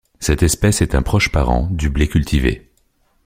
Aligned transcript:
Cette 0.19 0.41
espèce 0.41 0.81
est 0.81 0.95
un 0.95 1.03
proche 1.03 1.31
parent 1.31 1.67
du 1.69 1.87
blé 1.91 2.07
cultivé. 2.07 2.71